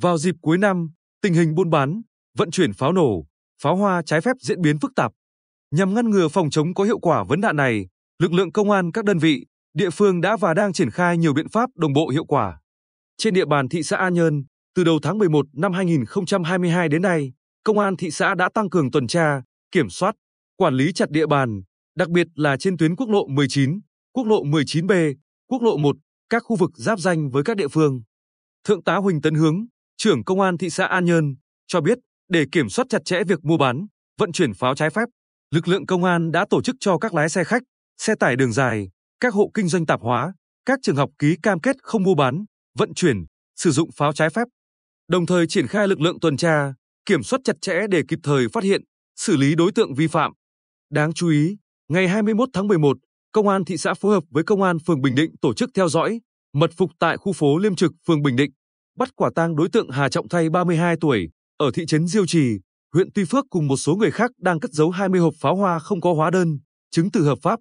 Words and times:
Vào 0.00 0.18
dịp 0.18 0.34
cuối 0.40 0.58
năm, 0.58 0.90
tình 1.22 1.34
hình 1.34 1.54
buôn 1.54 1.70
bán, 1.70 2.02
vận 2.38 2.50
chuyển 2.50 2.72
pháo 2.72 2.92
nổ, 2.92 3.26
pháo 3.62 3.76
hoa 3.76 4.02
trái 4.06 4.20
phép 4.20 4.36
diễn 4.40 4.60
biến 4.60 4.78
phức 4.78 4.92
tạp. 4.96 5.12
Nhằm 5.70 5.94
ngăn 5.94 6.10
ngừa 6.10 6.28
phòng 6.28 6.50
chống 6.50 6.74
có 6.74 6.84
hiệu 6.84 6.98
quả 6.98 7.24
vấn 7.24 7.40
nạn 7.40 7.56
này, 7.56 7.86
lực 8.18 8.32
lượng 8.32 8.52
công 8.52 8.70
an 8.70 8.92
các 8.92 9.04
đơn 9.04 9.18
vị, 9.18 9.46
địa 9.74 9.90
phương 9.90 10.20
đã 10.20 10.36
và 10.36 10.54
đang 10.54 10.72
triển 10.72 10.90
khai 10.90 11.18
nhiều 11.18 11.32
biện 11.32 11.48
pháp 11.48 11.70
đồng 11.76 11.92
bộ 11.92 12.08
hiệu 12.08 12.24
quả. 12.24 12.60
Trên 13.16 13.34
địa 13.34 13.44
bàn 13.44 13.68
thị 13.68 13.82
xã 13.82 13.96
An 13.96 14.14
Nhơn, 14.14 14.44
từ 14.74 14.84
đầu 14.84 14.98
tháng 15.02 15.18
11 15.18 15.46
năm 15.52 15.72
2022 15.72 16.88
đến 16.88 17.02
nay, 17.02 17.32
công 17.64 17.78
an 17.78 17.96
thị 17.96 18.10
xã 18.10 18.34
đã 18.34 18.48
tăng 18.54 18.70
cường 18.70 18.90
tuần 18.90 19.06
tra, 19.06 19.42
kiểm 19.72 19.90
soát, 19.90 20.14
quản 20.56 20.74
lý 20.74 20.92
chặt 20.92 21.10
địa 21.10 21.26
bàn, 21.26 21.62
đặc 21.96 22.08
biệt 22.08 22.26
là 22.34 22.56
trên 22.56 22.76
tuyến 22.76 22.96
quốc 22.96 23.08
lộ 23.08 23.26
19, 23.26 23.80
quốc 24.12 24.26
lộ 24.26 24.44
19B, 24.44 25.14
quốc 25.48 25.62
lộ 25.62 25.76
1, 25.76 25.96
các 26.28 26.42
khu 26.46 26.56
vực 26.56 26.70
giáp 26.74 26.98
danh 26.98 27.30
với 27.30 27.42
các 27.42 27.56
địa 27.56 27.68
phương. 27.68 28.02
Thượng 28.64 28.82
tá 28.82 28.96
Huỳnh 28.96 29.20
Tấn 29.20 29.34
Hướng, 29.34 29.66
trưởng 30.00 30.24
công 30.24 30.40
an 30.40 30.58
thị 30.58 30.70
xã 30.70 30.86
An 30.86 31.04
Nhơn, 31.04 31.34
cho 31.66 31.80
biết 31.80 31.98
để 32.28 32.44
kiểm 32.52 32.68
soát 32.68 32.84
chặt 32.88 33.04
chẽ 33.04 33.24
việc 33.24 33.44
mua 33.44 33.56
bán, 33.56 33.86
vận 34.18 34.32
chuyển 34.32 34.54
pháo 34.54 34.74
trái 34.74 34.90
phép, 34.90 35.04
lực 35.54 35.68
lượng 35.68 35.86
công 35.86 36.04
an 36.04 36.32
đã 36.32 36.46
tổ 36.50 36.62
chức 36.62 36.76
cho 36.80 36.98
các 36.98 37.14
lái 37.14 37.28
xe 37.28 37.44
khách, 37.44 37.62
xe 37.98 38.14
tải 38.14 38.36
đường 38.36 38.52
dài, 38.52 38.88
các 39.20 39.34
hộ 39.34 39.50
kinh 39.54 39.68
doanh 39.68 39.86
tạp 39.86 40.00
hóa, 40.00 40.32
các 40.66 40.78
trường 40.82 40.96
học 40.96 41.10
ký 41.18 41.36
cam 41.42 41.60
kết 41.60 41.76
không 41.82 42.02
mua 42.02 42.14
bán, 42.14 42.44
vận 42.78 42.94
chuyển, 42.94 43.24
sử 43.56 43.70
dụng 43.70 43.90
pháo 43.96 44.12
trái 44.12 44.30
phép. 44.30 44.48
Đồng 45.08 45.26
thời 45.26 45.46
triển 45.46 45.66
khai 45.66 45.88
lực 45.88 46.00
lượng 46.00 46.20
tuần 46.20 46.36
tra, 46.36 46.74
kiểm 47.06 47.22
soát 47.22 47.40
chặt 47.44 47.56
chẽ 47.60 47.74
để 47.90 48.02
kịp 48.08 48.18
thời 48.22 48.48
phát 48.48 48.64
hiện, 48.64 48.82
xử 49.16 49.36
lý 49.36 49.54
đối 49.54 49.72
tượng 49.72 49.94
vi 49.94 50.06
phạm. 50.06 50.32
Đáng 50.90 51.12
chú 51.12 51.28
ý, 51.28 51.56
ngày 51.88 52.08
21 52.08 52.48
tháng 52.52 52.68
11, 52.68 52.96
Công 53.32 53.48
an 53.48 53.64
thị 53.64 53.76
xã 53.76 53.94
phối 53.94 54.14
hợp 54.14 54.24
với 54.30 54.44
Công 54.44 54.62
an 54.62 54.78
phường 54.86 55.02
Bình 55.02 55.14
Định 55.14 55.30
tổ 55.40 55.54
chức 55.54 55.70
theo 55.74 55.88
dõi, 55.88 56.20
mật 56.54 56.70
phục 56.76 56.90
tại 56.98 57.16
khu 57.16 57.32
phố 57.32 57.58
Liêm 57.58 57.76
Trực, 57.76 57.92
phường 58.06 58.22
Bình 58.22 58.36
Định, 58.36 58.50
bắt 58.96 59.16
quả 59.16 59.30
tang 59.34 59.56
đối 59.56 59.68
tượng 59.68 59.90
Hà 59.90 60.08
Trọng 60.08 60.28
Thay 60.28 60.50
32 60.50 60.96
tuổi, 61.00 61.28
ở 61.56 61.70
thị 61.74 61.86
trấn 61.86 62.06
Diêu 62.06 62.26
Trì, 62.26 62.58
huyện 62.94 63.08
Tuy 63.14 63.24
Phước 63.24 63.44
cùng 63.50 63.66
một 63.66 63.76
số 63.76 63.94
người 63.94 64.10
khác 64.10 64.30
đang 64.38 64.60
cất 64.60 64.70
giấu 64.72 64.90
20 64.90 65.20
hộp 65.20 65.34
pháo 65.40 65.56
hoa 65.56 65.78
không 65.78 66.00
có 66.00 66.14
hóa 66.14 66.30
đơn, 66.30 66.58
chứng 66.90 67.10
từ 67.10 67.24
hợp 67.24 67.38
pháp. 67.42 67.60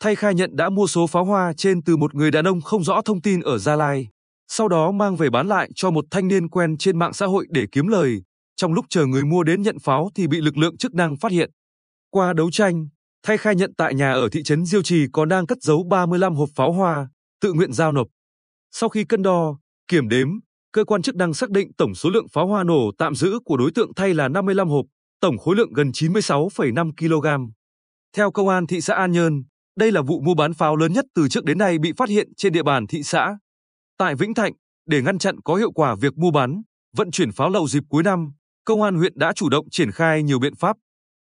Thay 0.00 0.16
khai 0.16 0.34
nhận 0.34 0.56
đã 0.56 0.70
mua 0.70 0.86
số 0.86 1.06
pháo 1.06 1.24
hoa 1.24 1.52
trên 1.56 1.82
từ 1.82 1.96
một 1.96 2.14
người 2.14 2.30
đàn 2.30 2.44
ông 2.44 2.60
không 2.60 2.84
rõ 2.84 3.02
thông 3.04 3.22
tin 3.22 3.40
ở 3.40 3.58
Gia 3.58 3.76
Lai, 3.76 4.08
sau 4.48 4.68
đó 4.68 4.90
mang 4.90 5.16
về 5.16 5.30
bán 5.30 5.48
lại 5.48 5.70
cho 5.74 5.90
một 5.90 6.04
thanh 6.10 6.28
niên 6.28 6.48
quen 6.48 6.76
trên 6.78 6.98
mạng 6.98 7.12
xã 7.12 7.26
hội 7.26 7.46
để 7.50 7.66
kiếm 7.72 7.86
lời. 7.86 8.22
Trong 8.56 8.72
lúc 8.72 8.84
chờ 8.88 9.06
người 9.06 9.24
mua 9.24 9.42
đến 9.42 9.62
nhận 9.62 9.78
pháo 9.78 10.10
thì 10.14 10.26
bị 10.26 10.40
lực 10.40 10.56
lượng 10.56 10.76
chức 10.76 10.94
năng 10.94 11.16
phát 11.16 11.32
hiện. 11.32 11.50
Qua 12.10 12.32
đấu 12.32 12.50
tranh, 12.50 12.88
Thay 13.22 13.38
khai 13.38 13.54
nhận 13.54 13.74
tại 13.74 13.94
nhà 13.94 14.12
ở 14.12 14.28
thị 14.32 14.42
trấn 14.42 14.66
Diêu 14.66 14.82
Trì 14.82 15.06
còn 15.12 15.28
đang 15.28 15.46
cất 15.46 15.58
giấu 15.60 15.84
35 15.90 16.34
hộp 16.34 16.48
pháo 16.54 16.72
hoa, 16.72 17.08
tự 17.40 17.52
nguyện 17.52 17.72
giao 17.72 17.92
nộp. 17.92 18.06
Sau 18.70 18.88
khi 18.88 19.04
cân 19.04 19.22
đo, 19.22 19.58
kiểm 19.88 20.08
đếm, 20.08 20.28
cơ 20.72 20.84
quan 20.84 21.02
chức 21.02 21.16
năng 21.16 21.34
xác 21.34 21.50
định 21.50 21.72
tổng 21.72 21.94
số 21.94 22.10
lượng 22.10 22.28
pháo 22.28 22.46
hoa 22.46 22.64
nổ 22.64 22.90
tạm 22.98 23.14
giữ 23.14 23.38
của 23.44 23.56
đối 23.56 23.70
tượng 23.74 23.94
Thay 23.94 24.14
là 24.14 24.28
55 24.28 24.68
hộp, 24.68 24.86
tổng 25.20 25.38
khối 25.38 25.56
lượng 25.56 25.72
gần 25.72 25.90
96,5 25.90 26.92
kg. 26.96 27.50
Theo 28.16 28.30
công 28.30 28.48
an 28.48 28.66
thị 28.66 28.80
xã 28.80 28.94
An 28.94 29.12
Nhơn, 29.12 29.42
đây 29.76 29.92
là 29.92 30.02
vụ 30.02 30.20
mua 30.20 30.34
bán 30.34 30.54
pháo 30.54 30.76
lớn 30.76 30.92
nhất 30.92 31.04
từ 31.14 31.28
trước 31.28 31.44
đến 31.44 31.58
nay 31.58 31.78
bị 31.78 31.92
phát 31.96 32.08
hiện 32.08 32.28
trên 32.36 32.52
địa 32.52 32.62
bàn 32.62 32.86
thị 32.86 33.02
xã. 33.02 33.38
Tại 33.98 34.14
Vĩnh 34.14 34.34
Thạnh, 34.34 34.52
để 34.86 35.02
ngăn 35.02 35.18
chặn 35.18 35.40
có 35.44 35.54
hiệu 35.54 35.72
quả 35.72 35.94
việc 36.00 36.18
mua 36.18 36.30
bán, 36.30 36.62
vận 36.96 37.10
chuyển 37.10 37.32
pháo 37.32 37.50
lậu 37.50 37.68
dịp 37.68 37.82
cuối 37.88 38.02
năm, 38.02 38.32
công 38.64 38.82
an 38.82 38.94
huyện 38.94 39.12
đã 39.16 39.32
chủ 39.32 39.48
động 39.48 39.66
triển 39.70 39.92
khai 39.92 40.22
nhiều 40.22 40.38
biện 40.38 40.54
pháp. 40.54 40.76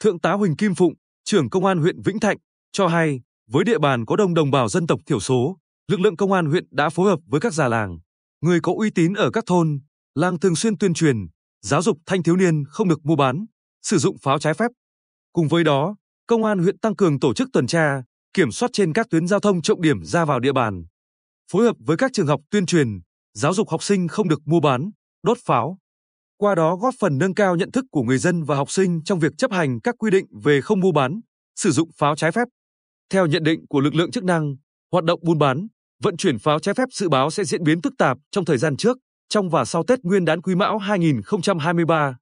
Thượng 0.00 0.20
tá 0.20 0.32
Huỳnh 0.32 0.56
Kim 0.56 0.74
Phụng, 0.74 0.94
trưởng 1.24 1.50
công 1.50 1.64
an 1.64 1.78
huyện 1.78 2.02
Vĩnh 2.02 2.20
Thạnh 2.20 2.36
cho 2.72 2.86
hay, 2.86 3.20
với 3.50 3.64
địa 3.64 3.78
bàn 3.78 4.06
có 4.06 4.16
đông 4.16 4.34
đồng 4.34 4.50
bào 4.50 4.68
dân 4.68 4.86
tộc 4.86 5.00
thiểu 5.06 5.20
số, 5.20 5.56
lực 5.88 6.00
lượng 6.00 6.16
công 6.16 6.32
an 6.32 6.46
huyện 6.46 6.64
đã 6.70 6.90
phối 6.90 7.10
hợp 7.10 7.18
với 7.26 7.40
các 7.40 7.52
già 7.52 7.68
làng, 7.68 7.98
người 8.40 8.60
có 8.60 8.72
uy 8.76 8.90
tín 8.90 9.12
ở 9.12 9.30
các 9.30 9.44
thôn, 9.46 9.80
làng 10.14 10.40
thường 10.40 10.56
xuyên 10.56 10.78
tuyên 10.78 10.94
truyền, 10.94 11.16
giáo 11.62 11.82
dục 11.82 11.98
thanh 12.06 12.22
thiếu 12.22 12.36
niên 12.36 12.64
không 12.68 12.88
được 12.88 13.04
mua 13.04 13.16
bán, 13.16 13.46
sử 13.82 13.98
dụng 13.98 14.16
pháo 14.18 14.38
trái 14.38 14.54
phép. 14.54 14.70
Cùng 15.32 15.48
với 15.48 15.64
đó, 15.64 15.96
công 16.26 16.44
an 16.44 16.58
huyện 16.58 16.78
tăng 16.78 16.96
cường 16.96 17.20
tổ 17.20 17.34
chức 17.34 17.48
tuần 17.52 17.66
tra, 17.66 18.02
kiểm 18.34 18.50
soát 18.50 18.70
trên 18.72 18.92
các 18.92 19.06
tuyến 19.10 19.26
giao 19.26 19.40
thông 19.40 19.62
trọng 19.62 19.82
điểm 19.82 20.04
ra 20.04 20.24
vào 20.24 20.40
địa 20.40 20.52
bàn, 20.52 20.84
phối 21.52 21.64
hợp 21.64 21.76
với 21.78 21.96
các 21.96 22.10
trường 22.14 22.26
học 22.26 22.40
tuyên 22.50 22.66
truyền, 22.66 22.88
giáo 23.34 23.54
dục 23.54 23.68
học 23.68 23.82
sinh 23.82 24.08
không 24.08 24.28
được 24.28 24.40
mua 24.44 24.60
bán, 24.60 24.90
đốt 25.22 25.38
pháo. 25.44 25.78
Qua 26.36 26.54
đó 26.54 26.76
góp 26.76 26.94
phần 27.00 27.18
nâng 27.18 27.34
cao 27.34 27.56
nhận 27.56 27.70
thức 27.70 27.84
của 27.90 28.02
người 28.02 28.18
dân 28.18 28.44
và 28.44 28.56
học 28.56 28.70
sinh 28.70 29.00
trong 29.04 29.18
việc 29.18 29.32
chấp 29.38 29.52
hành 29.52 29.80
các 29.80 29.94
quy 29.98 30.10
định 30.10 30.26
về 30.42 30.60
không 30.60 30.80
mua 30.80 30.92
bán, 30.92 31.20
sử 31.56 31.70
dụng 31.70 31.90
pháo 31.98 32.16
trái 32.16 32.32
phép. 32.32 32.48
Theo 33.10 33.26
nhận 33.26 33.42
định 33.42 33.66
của 33.68 33.80
lực 33.80 33.94
lượng 33.94 34.10
chức 34.10 34.24
năng, 34.24 34.56
hoạt 34.92 35.04
động 35.04 35.20
buôn 35.22 35.38
bán, 35.38 35.66
vận 36.02 36.16
chuyển 36.16 36.38
pháo 36.38 36.58
trái 36.58 36.74
phép 36.74 36.88
dự 36.92 37.08
báo 37.08 37.30
sẽ 37.30 37.44
diễn 37.44 37.64
biến 37.64 37.82
phức 37.82 37.92
tạp 37.98 38.18
trong 38.30 38.44
thời 38.44 38.58
gian 38.58 38.76
trước, 38.76 38.98
trong 39.28 39.50
và 39.50 39.64
sau 39.64 39.84
Tết 39.84 39.98
Nguyên 40.02 40.24
đán 40.24 40.42
Quý 40.42 40.54
Mão 40.54 40.78
2023. 40.78 42.16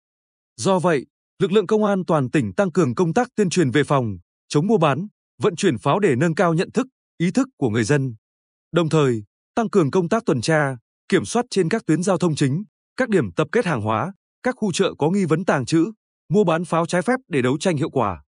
Do 0.56 0.78
vậy, 0.78 1.06
lực 1.38 1.52
lượng 1.52 1.66
công 1.66 1.84
an 1.84 2.04
toàn 2.06 2.30
tỉnh 2.30 2.52
tăng 2.54 2.72
cường 2.72 2.94
công 2.94 3.14
tác 3.14 3.28
tuyên 3.36 3.50
truyền 3.50 3.70
về 3.70 3.84
phòng, 3.84 4.16
chống 4.48 4.66
mua 4.66 4.78
bán, 4.78 5.06
vận 5.42 5.56
chuyển 5.56 5.78
pháo 5.78 5.98
để 5.98 6.14
nâng 6.16 6.34
cao 6.34 6.54
nhận 6.54 6.70
thức, 6.72 6.86
ý 7.18 7.30
thức 7.30 7.48
của 7.56 7.70
người 7.70 7.84
dân. 7.84 8.14
Đồng 8.72 8.88
thời, 8.88 9.22
tăng 9.54 9.70
cường 9.70 9.90
công 9.90 10.08
tác 10.08 10.22
tuần 10.26 10.40
tra, 10.40 10.76
kiểm 11.08 11.24
soát 11.24 11.44
trên 11.50 11.68
các 11.68 11.82
tuyến 11.86 12.02
giao 12.02 12.18
thông 12.18 12.34
chính, 12.34 12.64
các 12.96 13.08
điểm 13.08 13.32
tập 13.32 13.48
kết 13.52 13.66
hàng 13.66 13.80
hóa, 13.80 14.12
các 14.42 14.54
khu 14.58 14.72
chợ 14.72 14.94
có 14.98 15.10
nghi 15.10 15.24
vấn 15.24 15.44
tàng 15.44 15.66
trữ, 15.66 15.92
mua 16.28 16.44
bán 16.44 16.64
pháo 16.64 16.86
trái 16.86 17.02
phép 17.02 17.16
để 17.28 17.42
đấu 17.42 17.58
tranh 17.58 17.76
hiệu 17.76 17.90
quả. 17.90 18.22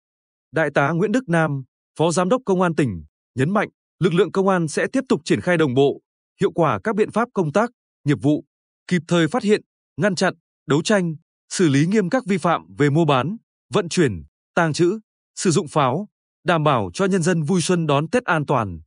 Đại 0.52 0.70
tá 0.74 0.92
Nguyễn 0.92 1.12
Đức 1.12 1.30
Nam, 1.30 1.64
Phó 2.00 2.12
Giám 2.12 2.30
đốc 2.30 2.42
Công 2.46 2.62
an 2.62 2.76
tỉnh, 2.76 3.04
nhấn 3.36 3.54
mạnh, 3.54 3.70
lực 4.00 4.14
lượng 4.14 4.32
công 4.32 4.48
an 4.48 4.68
sẽ 4.68 4.88
tiếp 4.94 5.04
tục 5.10 5.22
triển 5.26 5.42
khai 5.42 5.58
đồng 5.58 5.74
bộ, 5.74 6.02
hiệu 6.42 6.52
quả 6.52 6.80
các 6.84 6.96
biện 6.96 7.12
pháp 7.12 7.30
công 7.34 7.52
tác, 7.52 7.70
nghiệp 8.04 8.18
vụ, 8.22 8.46
kịp 8.88 9.02
thời 9.08 9.28
phát 9.28 9.44
hiện, 9.44 9.62
ngăn 9.98 10.16
chặn, 10.16 10.34
đấu 10.68 10.82
tranh, 10.82 11.16
xử 11.50 11.70
lý 11.70 11.86
nghiêm 11.86 12.10
các 12.10 12.26
vi 12.26 12.38
phạm 12.38 12.76
về 12.78 12.90
mua 12.90 13.06
bán, 13.06 13.38
vận 13.74 13.90
chuyển, 13.90 14.24
tàng 14.56 14.74
trữ, 14.74 15.00
sử 15.36 15.52
dụng 15.52 15.68
pháo, 15.68 16.08
đảm 16.44 16.64
bảo 16.64 16.90
cho 16.94 17.06
nhân 17.06 17.24
dân 17.24 17.44
vui 17.44 17.62
xuân 17.62 17.88
đón 17.88 18.10
Tết 18.10 18.24
an 18.24 18.46
toàn. 18.46 18.80